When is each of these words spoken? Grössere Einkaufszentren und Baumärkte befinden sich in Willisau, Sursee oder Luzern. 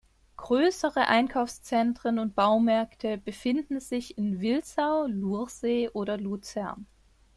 Grössere 0.35 1.09
Einkaufszentren 1.09 2.17
und 2.17 2.33
Baumärkte 2.33 3.19
befinden 3.19 3.79
sich 3.79 4.17
in 4.17 4.41
Willisau, 4.41 5.07
Sursee 5.07 5.89
oder 5.89 6.17
Luzern. 6.17 6.87